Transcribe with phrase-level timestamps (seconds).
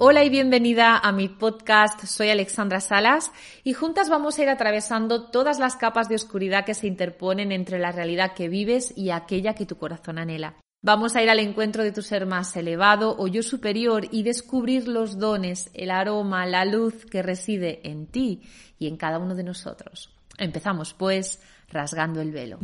[0.00, 2.04] Hola y bienvenida a mi podcast.
[2.04, 3.32] Soy Alexandra Salas
[3.64, 7.80] y juntas vamos a ir atravesando todas las capas de oscuridad que se interponen entre
[7.80, 10.54] la realidad que vives y aquella que tu corazón anhela.
[10.82, 14.86] Vamos a ir al encuentro de tu ser más elevado o yo superior y descubrir
[14.86, 18.42] los dones, el aroma, la luz que reside en ti
[18.78, 20.14] y en cada uno de nosotros.
[20.38, 22.60] Empezamos pues rasgando el velo.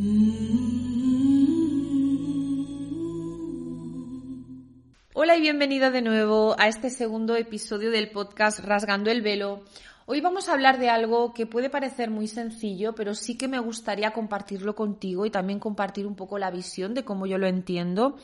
[5.17, 9.63] Hola y bienvenida de nuevo a este segundo episodio del podcast Rasgando el velo.
[10.05, 13.59] Hoy vamos a hablar de algo que puede parecer muy sencillo, pero sí que me
[13.59, 18.17] gustaría compartirlo contigo y también compartir un poco la visión de cómo yo lo entiendo.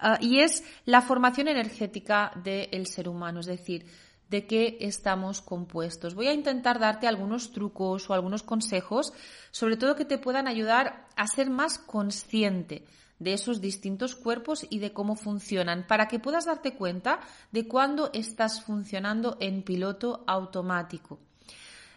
[0.00, 3.86] Ah, y es la formación energética del ser humano, es decir,
[4.28, 6.16] de qué estamos compuestos.
[6.16, 9.12] Voy a intentar darte algunos trucos o algunos consejos,
[9.52, 12.84] sobre todo que te puedan ayudar a ser más consciente
[13.22, 17.20] de esos distintos cuerpos y de cómo funcionan, para que puedas darte cuenta
[17.52, 21.18] de cuándo estás funcionando en piloto automático.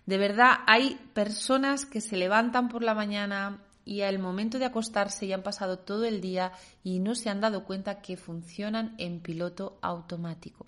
[0.05, 5.27] De verdad, hay personas que se levantan por la mañana y al momento de acostarse
[5.27, 6.51] ya han pasado todo el día
[6.83, 10.67] y no se han dado cuenta que funcionan en piloto automático.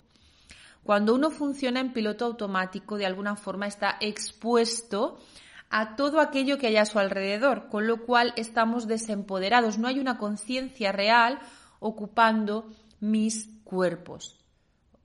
[0.82, 5.18] Cuando uno funciona en piloto automático, de alguna forma está expuesto
[5.70, 10.00] a todo aquello que hay a su alrededor, con lo cual estamos desempoderados, no hay
[10.00, 11.38] una conciencia real
[11.78, 14.38] ocupando mis cuerpos.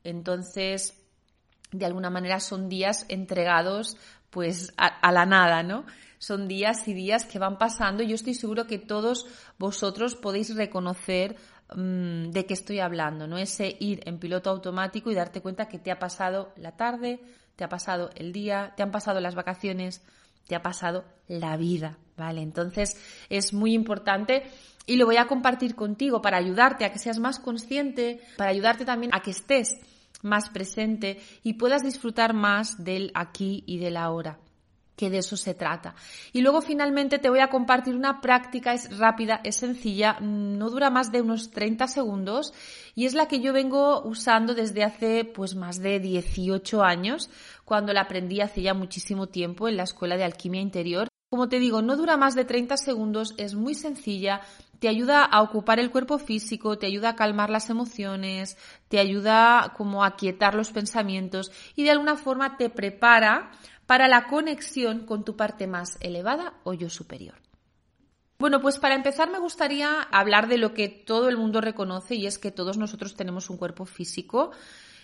[0.04, 1.00] Entonces,
[1.72, 3.98] de alguna manera son días entregados
[4.30, 5.86] pues a, la nada, ¿no?
[6.18, 9.28] Son días y días que van pasando y yo estoy seguro que todos
[9.60, 11.36] vosotros podéis reconocer
[11.76, 13.38] mm, de qué estoy hablando, ¿no?
[13.38, 17.20] Ese ir en piloto automático y darte cuenta que te ha pasado la tarde,
[17.56, 20.02] te ha pasado el día, te han pasado las vacaciones,
[20.48, 22.42] te ha pasado la vida, ¿vale?
[22.42, 22.98] Entonces
[23.30, 24.44] es muy importante
[24.86, 28.86] y lo voy a compartir contigo para ayudarte a que seas más consciente, para ayudarte
[28.86, 29.80] también a que estés
[30.22, 34.40] más presente y puedas disfrutar más del aquí y del ahora
[34.96, 35.96] que de eso se trata.
[36.32, 40.90] Y luego finalmente te voy a compartir una práctica, es rápida, es sencilla, no dura
[40.90, 42.54] más de unos 30 segundos
[42.96, 47.30] y es la que yo vengo usando desde hace pues más de 18 años,
[47.66, 51.08] cuando la aprendí hace ya muchísimo tiempo en la Escuela de Alquimia Interior.
[51.30, 54.42] Como te digo, no dura más de 30 segundos, es muy sencilla,
[54.78, 58.56] te ayuda a ocupar el cuerpo físico, te ayuda a calmar las emociones,
[58.88, 63.50] te ayuda como a quietar los pensamientos y de alguna forma te prepara
[63.86, 67.36] para la conexión con tu parte más elevada o yo superior.
[68.40, 72.28] Bueno, pues para empezar me gustaría hablar de lo que todo el mundo reconoce y
[72.28, 74.52] es que todos nosotros tenemos un cuerpo físico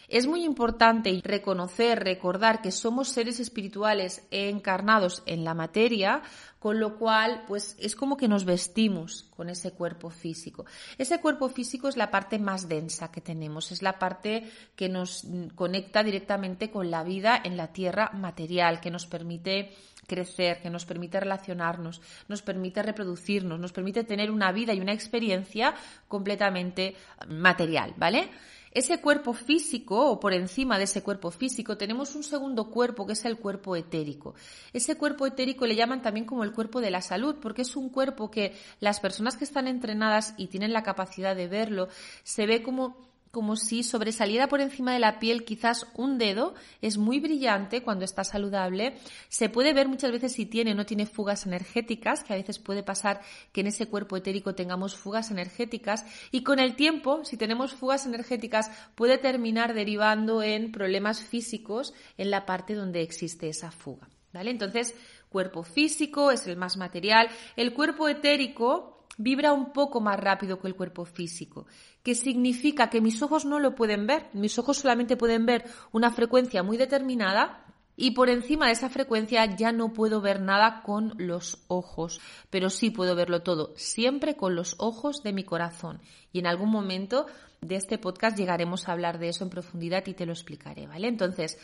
[0.09, 6.23] es muy importante reconocer, recordar que somos seres espirituales encarnados en la materia,
[6.57, 10.65] con lo cual, pues es como que nos vestimos con ese cuerpo físico.
[10.97, 15.25] Ese cuerpo físico es la parte más densa que tenemos, es la parte que nos
[15.55, 19.71] conecta directamente con la vida en la tierra material, que nos permite
[20.07, 24.91] crecer, que nos permite relacionarnos, nos permite reproducirnos, nos permite tener una vida y una
[24.91, 25.75] experiencia
[26.07, 26.95] completamente
[27.27, 28.29] material, ¿vale?
[28.71, 33.13] Ese cuerpo físico o por encima de ese cuerpo físico tenemos un segundo cuerpo que
[33.13, 34.35] es el cuerpo etérico.
[34.73, 37.89] Ese cuerpo etérico le llaman también como el cuerpo de la salud porque es un
[37.89, 41.89] cuerpo que las personas que están entrenadas y tienen la capacidad de verlo
[42.23, 46.97] se ve como como si sobresaliera por encima de la piel quizás un dedo, es
[46.97, 48.97] muy brillante cuando está saludable,
[49.27, 52.59] se puede ver muchas veces si tiene o no tiene fugas energéticas, que a veces
[52.59, 56.05] puede pasar que en ese cuerpo etérico tengamos fugas energéticas.
[56.31, 62.31] Y con el tiempo, si tenemos fugas energéticas, puede terminar derivando en problemas físicos en
[62.31, 64.51] la parte donde existe esa fuga, ¿vale?
[64.51, 64.95] Entonces,
[65.29, 70.67] cuerpo físico es el más material, el cuerpo etérico vibra un poco más rápido que
[70.67, 71.65] el cuerpo físico,
[72.03, 76.11] que significa que mis ojos no lo pueden ver, mis ojos solamente pueden ver una
[76.11, 77.65] frecuencia muy determinada
[78.01, 82.69] y por encima de esa frecuencia ya no puedo ver nada con los ojos, pero
[82.69, 85.99] sí puedo verlo todo, siempre con los ojos de mi corazón.
[86.31, 87.25] Y en algún momento
[87.59, 91.09] de este podcast llegaremos a hablar de eso en profundidad y te lo explicaré, ¿vale?
[91.09, 91.57] Entonces,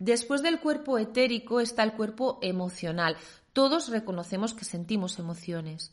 [0.00, 3.16] después del cuerpo etérico está el cuerpo emocional.
[3.52, 5.92] Todos reconocemos que sentimos emociones.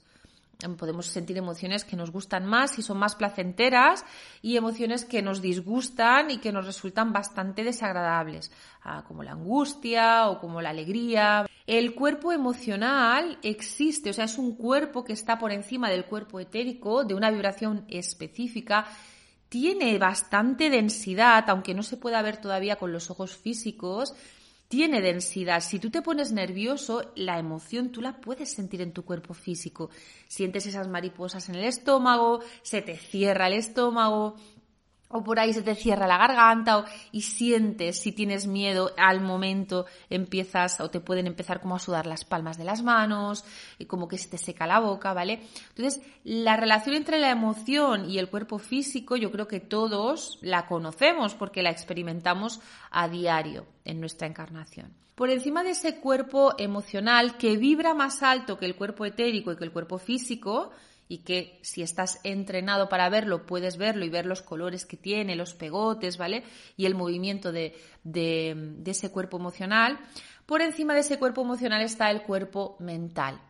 [0.77, 4.05] Podemos sentir emociones que nos gustan más y son más placenteras
[4.41, 8.51] y emociones que nos disgustan y que nos resultan bastante desagradables,
[8.83, 11.45] ah, como la angustia o como la alegría.
[11.67, 16.39] El cuerpo emocional existe, o sea, es un cuerpo que está por encima del cuerpo
[16.39, 18.85] etérico, de una vibración específica
[19.53, 24.15] tiene bastante densidad, aunque no se pueda ver todavía con los ojos físicos,
[24.73, 25.61] tiene densidad.
[25.61, 29.91] Si tú te pones nervioso, la emoción tú la puedes sentir en tu cuerpo físico.
[30.27, 34.35] Sientes esas mariposas en el estómago, se te cierra el estómago,
[35.13, 39.21] o por ahí se te cierra la garganta o, y sientes si tienes miedo al
[39.21, 43.45] momento empiezas o te pueden empezar como a sudar las palmas de las manos
[43.77, 45.41] y como que se te seca la boca, ¿vale?
[45.69, 50.65] Entonces, la relación entre la emoción y el cuerpo físico yo creo que todos la
[50.65, 52.59] conocemos porque la experimentamos
[52.91, 54.93] a diario en nuestra encarnación.
[55.15, 59.57] Por encima de ese cuerpo emocional que vibra más alto que el cuerpo etérico y
[59.57, 60.71] que el cuerpo físico,
[61.07, 65.35] y que si estás entrenado para verlo, puedes verlo y ver los colores que tiene,
[65.35, 66.43] los pegotes, ¿vale?
[66.77, 69.99] Y el movimiento de, de, ese cuerpo emocional.
[70.45, 73.41] Por encima de ese cuerpo emocional está el cuerpo mental.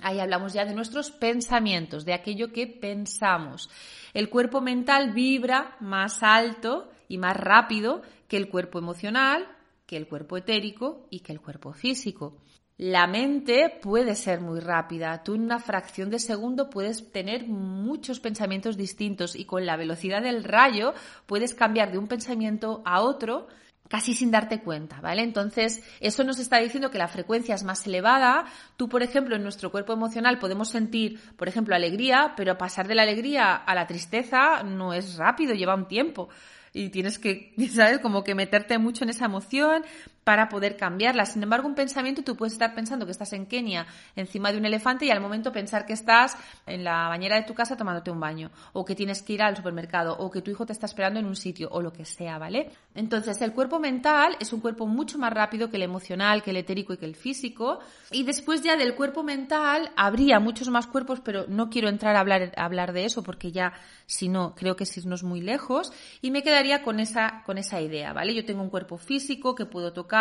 [0.00, 3.68] Ahí hablamos ya de nuestros pensamientos, de aquello que pensamos.
[4.14, 9.46] El cuerpo mental vibra más alto y más rápido que el cuerpo emocional,
[9.86, 12.38] que el cuerpo etérico y que el cuerpo físico.
[12.78, 15.22] La mente puede ser muy rápida.
[15.22, 20.22] Tú en una fracción de segundo puedes tener muchos pensamientos distintos y con la velocidad
[20.22, 20.94] del rayo
[21.26, 23.46] puedes cambiar de un pensamiento a otro
[23.92, 25.22] casi sin darte cuenta, ¿vale?
[25.22, 28.46] Entonces, eso nos está diciendo que la frecuencia es más elevada.
[28.78, 32.94] Tú, por ejemplo, en nuestro cuerpo emocional podemos sentir, por ejemplo, alegría, pero pasar de
[32.94, 36.30] la alegría a la tristeza no es rápido, lleva un tiempo
[36.72, 37.98] y tienes que, ¿sabes?
[37.98, 39.84] Como que meterte mucho en esa emoción
[40.24, 41.26] para poder cambiarla.
[41.26, 44.64] Sin embargo, un pensamiento, tú puedes estar pensando que estás en Kenia encima de un
[44.64, 46.36] elefante y al momento pensar que estás
[46.66, 49.56] en la bañera de tu casa tomándote un baño, o que tienes que ir al
[49.56, 52.38] supermercado, o que tu hijo te está esperando en un sitio, o lo que sea,
[52.38, 52.70] ¿vale?
[52.94, 56.58] Entonces, el cuerpo mental es un cuerpo mucho más rápido que el emocional, que el
[56.58, 57.80] etérico y que el físico.
[58.10, 62.20] Y después ya del cuerpo mental habría muchos más cuerpos, pero no quiero entrar a
[62.20, 63.72] hablar, hablar de eso porque ya,
[64.06, 65.92] si no, creo que es irnos muy lejos.
[66.20, 68.34] Y me quedaría con esa, con esa idea, ¿vale?
[68.34, 70.11] Yo tengo un cuerpo físico que puedo tocar,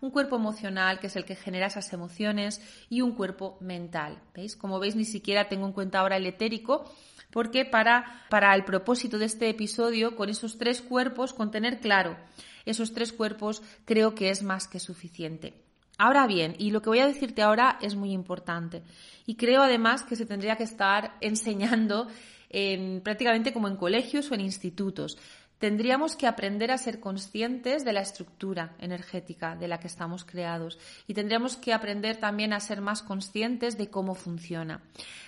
[0.00, 4.56] un cuerpo emocional que es el que genera esas emociones y un cuerpo mental, ¿veis?
[4.56, 6.84] Como veis, ni siquiera tengo en cuenta ahora el etérico
[7.30, 12.16] porque para, para el propósito de este episodio, con esos tres cuerpos, con tener claro
[12.64, 15.54] esos tres cuerpos, creo que es más que suficiente.
[15.98, 18.82] Ahora bien, y lo que voy a decirte ahora es muy importante.
[19.24, 22.08] Y creo además que se tendría que estar enseñando
[22.50, 25.16] en, prácticamente como en colegios o en institutos
[25.58, 30.78] tendríamos que aprender a ser conscientes de la estructura energética de la que estamos creados
[31.06, 34.82] y tendríamos que aprender también a ser más conscientes de cómo funciona.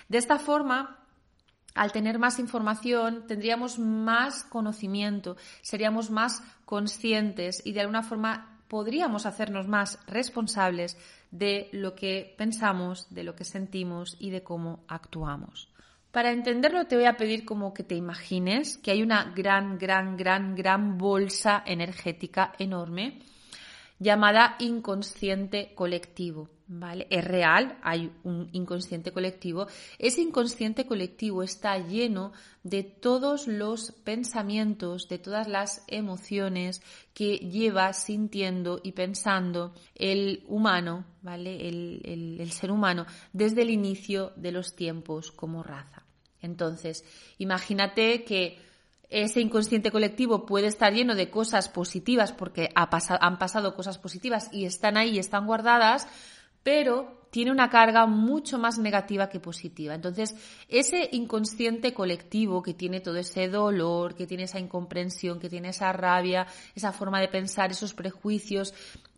[0.07, 0.99] De esta forma,
[1.73, 9.25] al tener más información, tendríamos más conocimiento, seríamos más conscientes y de alguna forma podríamos
[9.25, 10.97] hacernos más responsables
[11.31, 15.69] de lo que pensamos, de lo que sentimos y de cómo actuamos.
[16.11, 20.17] Para entenderlo te voy a pedir como que te imagines que hay una gran, gran,
[20.17, 23.19] gran, gran bolsa energética enorme
[23.99, 26.49] llamada inconsciente colectivo.
[26.71, 27.07] ¿Vale?
[27.09, 29.65] Es real, hay un inconsciente colectivo.
[29.97, 32.31] Ese inconsciente colectivo está lleno
[32.61, 36.83] de todos los pensamientos, de todas las emociones
[37.15, 41.67] que lleva sintiendo y pensando el humano, ¿vale?
[41.67, 46.03] El, el ser humano desde el inicio de los tiempos como raza.
[46.41, 47.03] Entonces,
[47.37, 48.59] imagínate que
[49.09, 54.65] ese inconsciente colectivo puede estar lleno de cosas positivas porque han pasado cosas positivas y
[54.65, 56.07] están ahí y están guardadas,
[56.63, 59.95] pero tiene una carga mucho más negativa que positiva.
[59.95, 60.35] Entonces,
[60.67, 65.91] ese inconsciente colectivo que tiene todo ese dolor, que tiene esa incomprensión, que tiene esa
[65.91, 68.73] rabia, esa forma de pensar, esos prejuicios,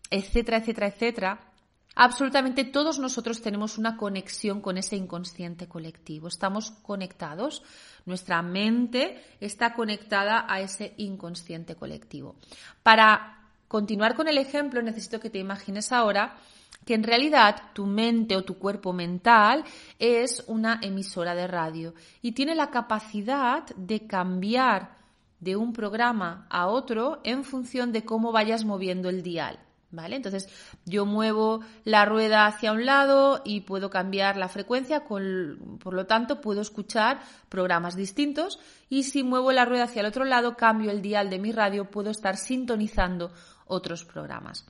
[0.10, 1.51] etcétera, etcétera, etcétera,
[1.96, 6.28] Absolutamente todos nosotros tenemos una conexión con ese inconsciente colectivo.
[6.28, 7.64] Estamos conectados.
[8.06, 12.36] Nuestra mente está conectada a ese inconsciente colectivo.
[12.82, 16.38] Para continuar con el ejemplo, necesito que te imagines ahora
[16.86, 19.64] que en realidad tu mente o tu cuerpo mental
[20.00, 24.98] es una emisora de radio y tiene la capacidad de cambiar
[25.40, 29.60] de un programa a otro en función de cómo vayas moviendo el dial.
[29.92, 30.48] Entonces
[30.86, 36.42] yo muevo la rueda hacia un lado y puedo cambiar la frecuencia, por lo tanto
[36.42, 37.20] puedo escuchar
[37.50, 41.40] programas distintos y si muevo la rueda hacia el otro lado, cambio el dial de
[41.40, 43.32] mi radio, puedo estar sintonizando
[43.66, 44.66] otros programas.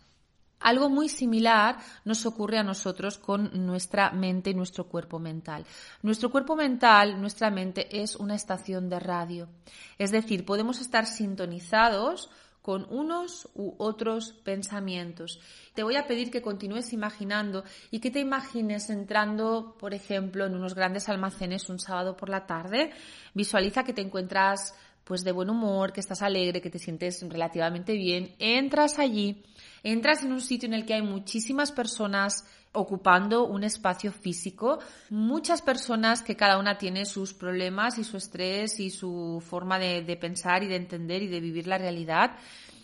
[0.61, 5.65] Algo muy similar nos ocurre a nosotros con nuestra mente y nuestro cuerpo mental.
[6.03, 9.49] Nuestro cuerpo mental, nuestra mente es una estación de radio.
[9.97, 12.29] Es decir, podemos estar sintonizados
[12.61, 15.39] con unos u otros pensamientos.
[15.73, 20.55] Te voy a pedir que continúes imaginando y que te imagines entrando, por ejemplo, en
[20.55, 22.91] unos grandes almacenes un sábado por la tarde.
[23.33, 27.93] Visualiza que te encuentras pues de buen humor, que estás alegre, que te sientes relativamente
[27.93, 28.35] bien.
[28.39, 29.43] Entras allí
[29.83, 34.79] Entras en un sitio en el que hay muchísimas personas ocupando un espacio físico,
[35.09, 40.17] muchas personas que cada una tiene sus problemas y su estrés y su forma de,
[40.17, 42.37] pensar y de entender y de vivir la realidad.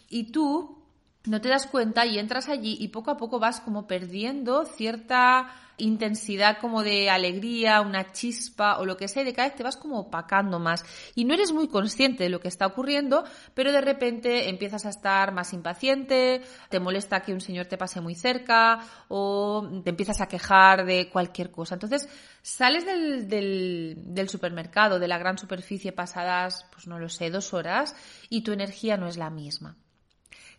[0.09, 0.83] Y tú
[1.25, 5.51] no te das cuenta y entras allí y poco a poco vas como perdiendo cierta
[5.77, 9.77] intensidad como de alegría, una chispa o lo que sea, de cada vez te vas
[9.77, 10.83] como opacando más.
[11.15, 14.89] Y no eres muy consciente de lo que está ocurriendo, pero de repente empiezas a
[14.89, 20.21] estar más impaciente, te molesta que un señor te pase muy cerca o te empiezas
[20.21, 21.75] a quejar de cualquier cosa.
[21.75, 22.09] Entonces,
[22.41, 27.53] sales del, del, del supermercado, de la gran superficie pasadas, pues no lo sé, dos
[27.53, 27.95] horas
[28.29, 29.77] y tu energía no es la misma.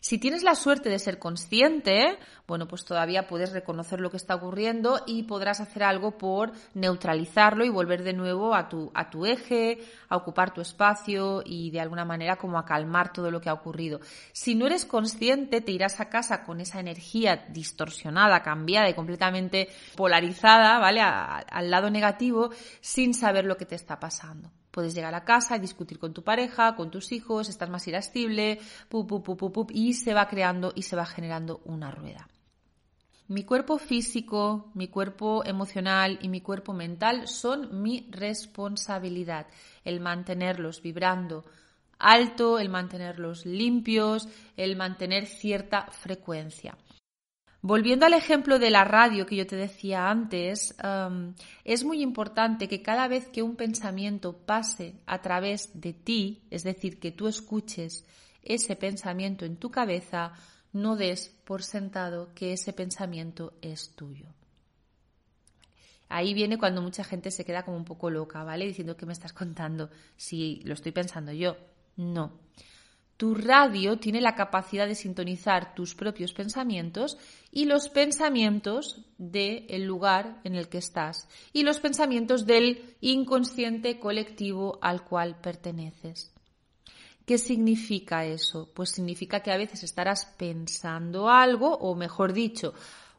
[0.01, 4.37] Si tienes la suerte de ser consciente, bueno, pues todavía puedes reconocer lo que está
[4.37, 9.27] ocurriendo y podrás hacer algo por neutralizarlo y volver de nuevo a tu, a tu
[9.27, 9.79] eje,
[10.09, 13.55] a ocupar tu espacio y de alguna manera como a calmar todo lo que ha
[13.55, 14.01] ocurrido.
[14.33, 19.69] Si no eres consciente, te irás a casa con esa energía distorsionada, cambiada y completamente
[19.97, 21.01] polarizada, ¿vale?
[21.01, 22.51] al lado negativo,
[22.81, 24.51] sin saber lo que te está pasando.
[24.79, 28.61] Puedes llegar a casa y discutir con tu pareja, con tus hijos, estás más irascible,
[29.71, 32.29] y se va creando y se va generando una rueda.
[33.27, 39.49] Mi cuerpo físico, mi cuerpo emocional y mi cuerpo mental son mi responsabilidad.
[39.85, 41.45] El mantenerlos vibrando
[41.99, 46.79] alto, el mantenerlos limpios, el mantener cierta frecuencia.
[47.61, 50.77] Volviendo al ejemplo de la radio que yo te decía antes,
[51.65, 56.63] es muy importante que cada vez que un pensamiento pase a través de ti, es
[56.63, 58.07] decir, que tú escuches
[58.45, 60.33] ese pensamiento en tu cabeza,
[60.73, 64.29] no des por sentado que ese pensamiento es tuyo.
[66.09, 68.67] Ahí viene cuando mucha gente se queda como un poco loca, ¿vale?
[68.67, 71.57] Diciendo que me estás contando si lo estoy pensando yo.
[71.97, 72.39] No.
[73.19, 77.19] Tu radio tiene la capacidad de sintonizar tus propios pensamientos
[77.51, 84.79] y los pensamientos del lugar en el que estás y los pensamientos del inconsciente colectivo
[84.81, 86.33] al cual perteneces.
[87.27, 88.71] ¿Qué significa eso?
[88.73, 92.73] Pues significa que a veces estarás pensando algo, o mejor dicho,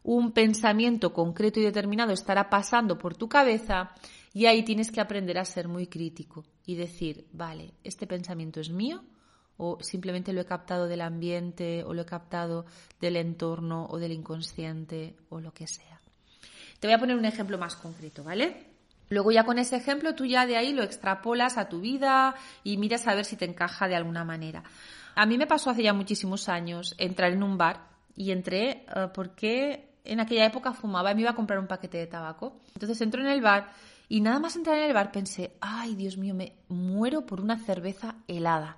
[0.03, 3.91] un pensamiento concreto y determinado estará pasando por tu cabeza
[4.34, 8.70] y ahí tienes que aprender a ser muy crítico y decir, vale, este pensamiento es
[8.70, 9.03] mío,
[9.59, 12.65] o simplemente lo he captado del ambiente o lo he captado
[12.99, 15.99] del entorno o del inconsciente o lo que sea.
[16.79, 18.65] Te voy a poner un ejemplo más concreto, ¿vale?
[19.09, 22.77] Luego ya con ese ejemplo tú ya de ahí lo extrapolas a tu vida y
[22.77, 24.63] miras a ver si te encaja de alguna manera.
[25.15, 29.07] A mí me pasó hace ya muchísimos años entrar en un bar y entré eh,
[29.13, 32.61] porque en aquella época fumaba y me iba a comprar un paquete de tabaco.
[32.73, 33.71] Entonces entro en el bar
[34.07, 37.57] y nada más entrar en el bar pensé, ay Dios mío, me muero por una
[37.57, 38.77] cerveza helada.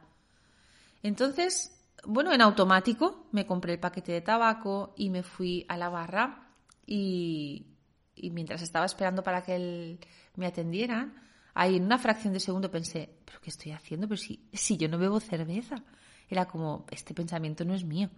[1.03, 1.71] Entonces,
[2.05, 6.49] bueno, en automático me compré el paquete de tabaco y me fui a la barra
[6.85, 7.67] y,
[8.15, 9.99] mientras estaba esperando para que
[10.35, 11.15] me atendieran,
[11.53, 14.07] ahí en una fracción de segundo pensé, ¿pero qué estoy haciendo?
[14.07, 15.83] Pero si, si yo no bebo cerveza.
[16.29, 18.09] Era como, este pensamiento no es mío.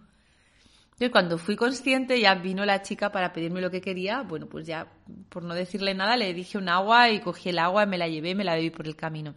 [0.84, 4.22] Entonces, cuando fui consciente, ya vino la chica para pedirme lo que quería.
[4.22, 4.86] Bueno, pues ya,
[5.28, 8.30] por no decirle nada, le dije un agua y cogí el agua, me la llevé
[8.30, 9.34] y me la bebí por el camino.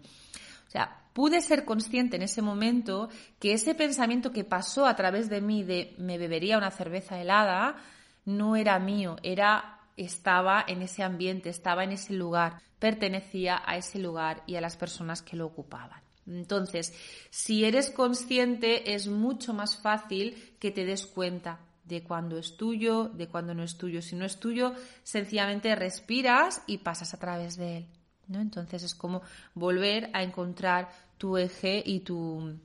[0.68, 3.10] O sea, pude ser consciente en ese momento
[3.40, 7.78] que ese pensamiento que pasó a través de mí de me bebería una cerveza helada
[8.26, 13.98] no era mío, era estaba en ese ambiente, estaba en ese lugar, pertenecía a ese
[13.98, 16.00] lugar y a las personas que lo ocupaban.
[16.28, 16.94] Entonces,
[17.32, 23.06] si eres consciente, es mucho más fácil que te des cuenta de cuando es tuyo,
[23.06, 24.04] de cuando no es tuyo.
[24.04, 27.88] Si no es tuyo, sencillamente respiras y pasas a través de él.
[28.28, 28.42] ¿no?
[28.42, 29.22] Entonces es como
[29.54, 32.58] volver a encontrar tu eje y tu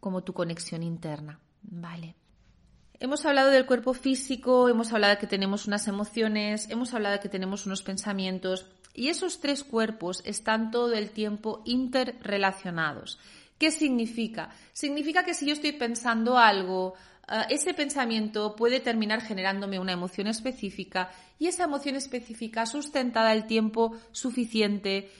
[0.00, 2.16] como tu conexión interna, ¿vale?
[2.98, 7.20] Hemos hablado del cuerpo físico, hemos hablado de que tenemos unas emociones, hemos hablado de
[7.20, 13.18] que tenemos unos pensamientos y esos tres cuerpos están todo el tiempo interrelacionados.
[13.58, 14.50] ¿Qué significa?
[14.72, 16.94] Significa que si yo estoy pensando algo,
[17.28, 23.46] eh, ese pensamiento puede terminar generándome una emoción específica y esa emoción específica sustentada el
[23.46, 25.10] tiempo suficiente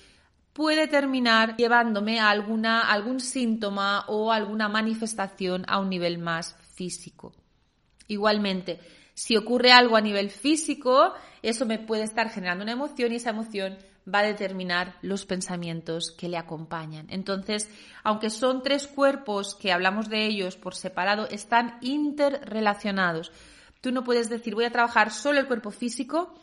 [0.52, 7.32] puede terminar llevándome a alguna, algún síntoma o alguna manifestación a un nivel más físico.
[8.08, 8.80] Igualmente,
[9.14, 13.30] si ocurre algo a nivel físico, eso me puede estar generando una emoción y esa
[13.30, 13.78] emoción
[14.12, 17.06] va a determinar los pensamientos que le acompañan.
[17.08, 17.70] Entonces,
[18.02, 23.30] aunque son tres cuerpos que hablamos de ellos por separado, están interrelacionados.
[23.80, 26.34] Tú no puedes decir voy a trabajar solo el cuerpo físico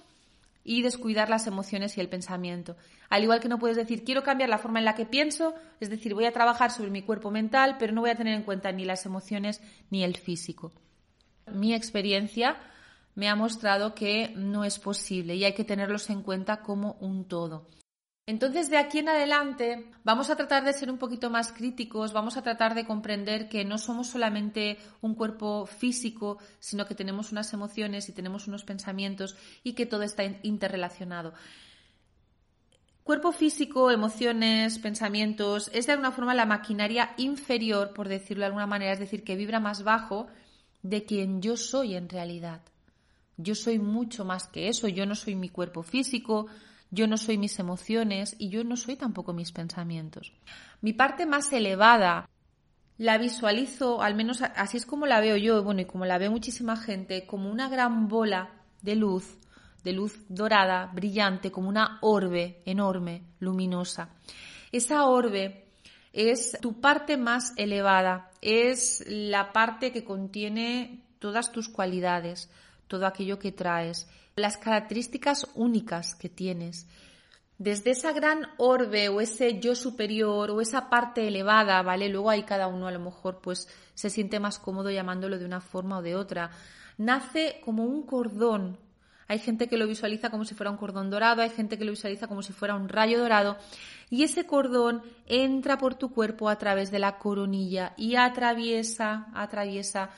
[0.64, 2.76] y descuidar las emociones y el pensamiento.
[3.10, 5.90] Al igual que no puedes decir quiero cambiar la forma en la que pienso, es
[5.90, 8.72] decir, voy a trabajar sobre mi cuerpo mental, pero no voy a tener en cuenta
[8.72, 10.72] ni las emociones ni el físico.
[11.48, 12.58] Mi experiencia
[13.16, 17.26] me ha mostrado que no es posible y hay que tenerlos en cuenta como un
[17.26, 17.68] todo.
[18.30, 22.38] Entonces, de aquí en adelante, vamos a tratar de ser un poquito más críticos, vamos
[22.38, 27.52] a tratar de comprender que no somos solamente un cuerpo físico, sino que tenemos unas
[27.54, 31.34] emociones y tenemos unos pensamientos y que todo está interrelacionado.
[33.04, 38.68] Cuerpo físico, emociones, pensamientos, es de alguna forma la maquinaria inferior, por decirlo de alguna
[38.68, 40.28] manera, es decir, que vibra más bajo
[40.84, 42.62] de quien yo soy en realidad.
[43.38, 46.46] Yo soy mucho más que eso, yo no soy mi cuerpo físico,
[46.92, 50.34] yo no soy mis emociones y yo no soy tampoco mis pensamientos.
[50.82, 52.30] Mi parte más elevada
[52.98, 56.30] la visualizo, al menos así es como la veo yo, bueno, y como la ve
[56.30, 58.50] muchísima gente, como una gran bola
[58.82, 59.38] de luz,
[59.84, 64.10] de luz dorada, brillante, como una orbe enorme, luminosa.
[64.72, 65.70] Esa orbe
[66.12, 72.50] es tu parte más elevada, es la parte que contiene todas tus cualidades,
[72.88, 76.88] todo aquello que traes, las características únicas que tienes.
[77.60, 82.08] Desde esa gran orbe o ese yo superior o esa parte elevada, ¿vale?
[82.08, 85.60] Luego hay cada uno a lo mejor pues se siente más cómodo llamándolo de una
[85.60, 86.52] forma o de otra.
[86.98, 88.78] Nace como un cordón.
[89.28, 91.92] Hay gente que lo visualiza como si fuera un cordón dorado, hay gente que lo
[91.92, 93.58] visualiza como si fuera un rayo dorado.
[94.10, 100.10] Y ese cordón entra por tu cuerpo a través de la coronilla y atraviesa, atraviesa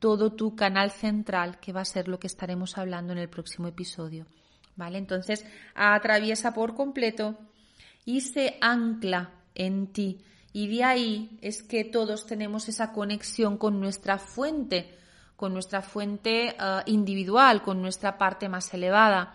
[0.00, 3.68] todo tu canal central, que va a ser lo que estaremos hablando en el próximo
[3.68, 4.26] episodio.
[4.74, 4.98] ¿Vale?
[4.98, 7.36] Entonces, atraviesa por completo
[8.04, 10.24] y se ancla en ti.
[10.52, 14.98] Y de ahí es que todos tenemos esa conexión con nuestra fuente,
[15.36, 19.34] con nuestra fuente eh, individual, con nuestra parte más elevada.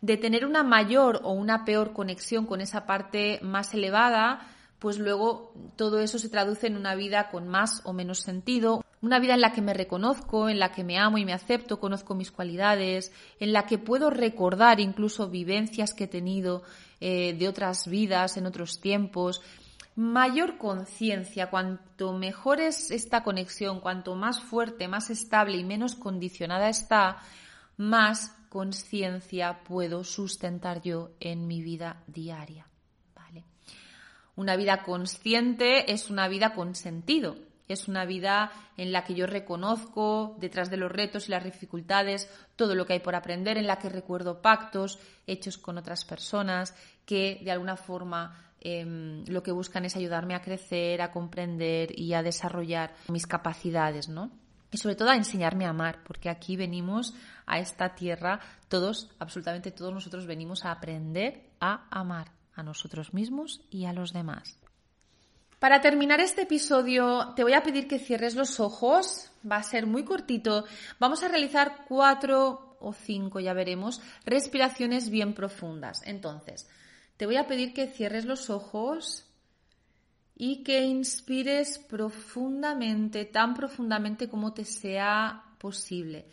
[0.00, 5.54] De tener una mayor o una peor conexión con esa parte más elevada, pues luego
[5.76, 9.40] todo eso se traduce en una vida con más o menos sentido, una vida en
[9.40, 13.12] la que me reconozco, en la que me amo y me acepto, conozco mis cualidades,
[13.40, 16.62] en la que puedo recordar incluso vivencias que he tenido
[17.00, 19.42] eh, de otras vidas, en otros tiempos.
[19.96, 26.68] Mayor conciencia, cuanto mejor es esta conexión, cuanto más fuerte, más estable y menos condicionada
[26.68, 27.18] está,
[27.76, 32.68] más conciencia puedo sustentar yo en mi vida diaria.
[34.34, 37.36] Una vida consciente es una vida con sentido,
[37.72, 42.30] es una vida en la que yo reconozco detrás de los retos y las dificultades
[42.56, 46.74] todo lo que hay por aprender, en la que recuerdo pactos hechos con otras personas
[47.04, 52.14] que de alguna forma em, lo que buscan es ayudarme a crecer, a comprender y
[52.14, 54.30] a desarrollar mis capacidades, ¿no?
[54.70, 59.70] Y sobre todo a enseñarme a amar, porque aquí venimos a esta tierra, todos, absolutamente
[59.70, 64.61] todos nosotros venimos a aprender a amar a nosotros mismos y a los demás.
[65.62, 69.30] Para terminar este episodio, te voy a pedir que cierres los ojos.
[69.48, 70.64] Va a ser muy cortito.
[70.98, 76.02] Vamos a realizar cuatro o cinco, ya veremos, respiraciones bien profundas.
[76.04, 76.68] Entonces,
[77.16, 79.24] te voy a pedir que cierres los ojos
[80.34, 86.26] y que inspires profundamente, tan profundamente como te sea posible.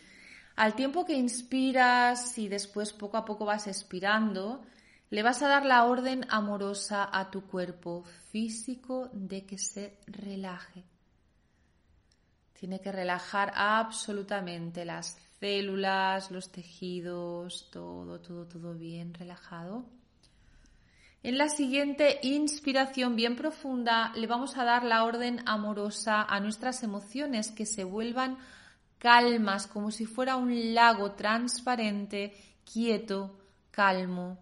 [0.56, 4.66] Al tiempo que inspiras y después poco a poco vas expirando,
[5.10, 10.84] le vas a dar la orden amorosa a tu cuerpo físico de que se relaje.
[12.54, 19.86] Tiene que relajar absolutamente las células, los tejidos, todo, todo, todo bien relajado.
[21.24, 26.84] En la siguiente inspiración bien profunda le vamos a dar la orden amorosa a nuestras
[26.84, 28.38] emociones que se vuelvan
[29.00, 33.40] calmas, como si fuera un lago transparente, quieto,
[33.72, 34.38] calmo,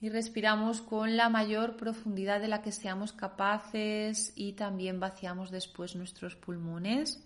[0.00, 5.96] y respiramos con la mayor profundidad de la que seamos capaces y también vaciamos después
[5.96, 7.24] nuestros pulmones.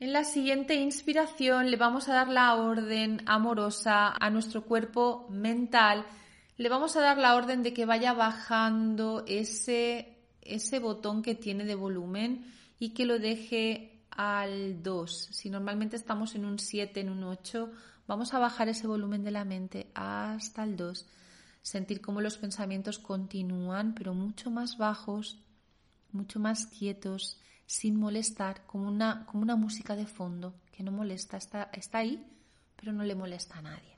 [0.00, 6.04] En la siguiente inspiración le vamos a dar la orden amorosa a nuestro cuerpo mental,
[6.56, 11.64] le vamos a dar la orden de que vaya bajando ese, ese botón que tiene
[11.64, 15.28] de volumen y que lo deje al 2.
[15.30, 17.70] Si normalmente estamos en un 7, en un 8,
[18.12, 21.06] Vamos a bajar ese volumen de la mente hasta el 2,
[21.62, 25.38] sentir cómo los pensamientos continúan, pero mucho más bajos,
[26.10, 31.38] mucho más quietos, sin molestar, como una, como una música de fondo que no molesta,
[31.38, 32.22] está, está ahí,
[32.76, 33.96] pero no le molesta a nadie.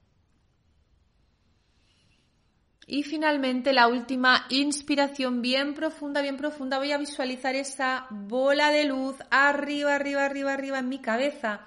[2.86, 6.78] Y finalmente la última inspiración bien profunda, bien profunda.
[6.78, 11.66] Voy a visualizar esa bola de luz arriba, arriba, arriba, arriba en mi cabeza.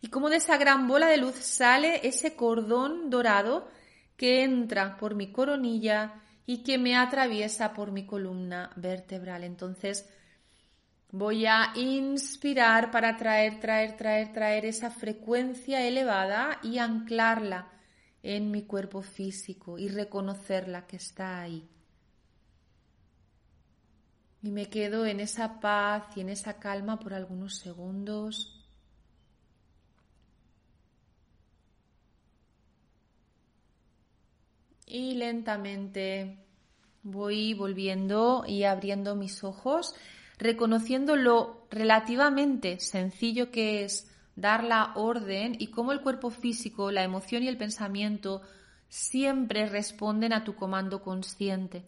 [0.00, 3.68] Y como de esa gran bola de luz sale ese cordón dorado
[4.16, 6.14] que entra por mi coronilla
[6.46, 9.44] y que me atraviesa por mi columna vertebral.
[9.44, 10.08] Entonces
[11.12, 17.68] voy a inspirar para traer, traer, traer, traer esa frecuencia elevada y anclarla
[18.22, 21.68] en mi cuerpo físico y reconocerla que está ahí.
[24.42, 28.59] Y me quedo en esa paz y en esa calma por algunos segundos.
[34.92, 36.36] Y lentamente
[37.04, 39.94] voy volviendo y abriendo mis ojos,
[40.36, 47.04] reconociendo lo relativamente sencillo que es dar la orden y cómo el cuerpo físico, la
[47.04, 48.42] emoción y el pensamiento
[48.88, 51.84] siempre responden a tu comando consciente.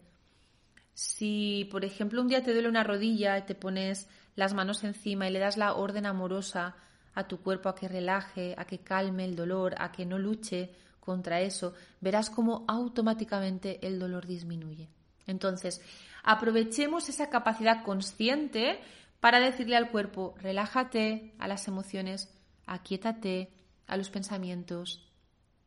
[0.93, 5.27] Si, por ejemplo, un día te duele una rodilla y te pones las manos encima
[5.27, 6.77] y le das la orden amorosa
[7.15, 10.71] a tu cuerpo a que relaje, a que calme el dolor, a que no luche
[11.03, 14.87] contra eso, verás cómo automáticamente el dolor disminuye.
[15.27, 15.81] Entonces,
[16.23, 18.79] aprovechemos esa capacidad consciente
[19.19, 22.33] para decirle al cuerpo, relájate, a las emociones,
[22.65, 23.51] aquíétate
[23.85, 25.11] a los pensamientos,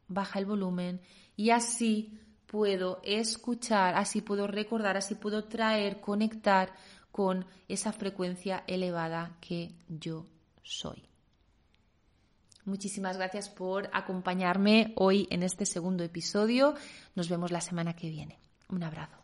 [0.08, 1.00] baja el volumen
[1.36, 6.72] y así puedo escuchar, así puedo recordar, así puedo traer, conectar
[7.12, 10.24] con esa frecuencia elevada que yo
[10.62, 11.02] soy.
[12.66, 16.74] Muchísimas gracias por acompañarme hoy en este segundo episodio.
[17.14, 18.40] Nos vemos la semana que viene.
[18.68, 19.16] Un abrazo.